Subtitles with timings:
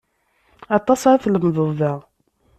[0.77, 1.93] Aṭas ara tlemded da.